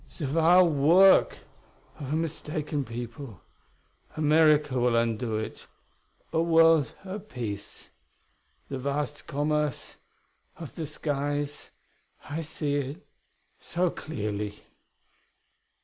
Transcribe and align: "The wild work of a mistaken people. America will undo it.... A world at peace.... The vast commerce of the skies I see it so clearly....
"The 0.17 0.25
wild 0.25 0.73
work 0.73 1.37
of 1.99 2.11
a 2.11 2.15
mistaken 2.15 2.83
people. 2.83 3.39
America 4.17 4.79
will 4.79 4.95
undo 4.95 5.35
it.... 5.37 5.67
A 6.33 6.41
world 6.41 6.95
at 7.05 7.29
peace.... 7.29 7.91
The 8.67 8.79
vast 8.79 9.27
commerce 9.27 9.97
of 10.57 10.73
the 10.73 10.87
skies 10.87 11.69
I 12.27 12.41
see 12.41 12.77
it 12.77 13.05
so 13.59 13.91
clearly.... 13.91 14.63